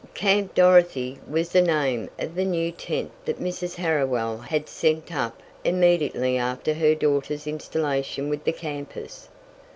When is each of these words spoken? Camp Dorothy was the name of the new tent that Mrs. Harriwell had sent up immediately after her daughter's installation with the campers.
Camp 0.15 0.55
Dorothy 0.55 1.19
was 1.29 1.49
the 1.51 1.61
name 1.61 2.09
of 2.17 2.33
the 2.33 2.43
new 2.43 2.71
tent 2.71 3.11
that 3.25 3.39
Mrs. 3.39 3.75
Harriwell 3.75 4.39
had 4.39 4.67
sent 4.67 5.13
up 5.13 5.39
immediately 5.63 6.39
after 6.39 6.73
her 6.73 6.95
daughter's 6.95 7.45
installation 7.45 8.27
with 8.27 8.43
the 8.43 8.51
campers. 8.51 9.29